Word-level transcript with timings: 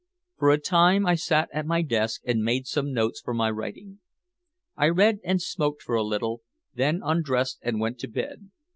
For 0.39 0.49
a 0.49 0.57
time 0.57 1.05
I 1.05 1.13
sat 1.13 1.47
at 1.53 1.67
my 1.67 1.83
desk 1.83 2.21
and 2.25 2.41
made 2.43 2.65
some 2.65 2.91
notes 2.91 3.21
for 3.21 3.35
my 3.35 3.51
writing. 3.51 3.99
I 4.75 4.89
read 4.89 5.19
and 5.23 5.39
smoked 5.39 5.83
for 5.83 5.93
a 5.93 6.01
little, 6.01 6.41
then 6.73 7.01
undressed 7.03 7.59
and 7.61 7.79
went 7.79 7.99
to 7.99 8.07
bed. 8.07 8.49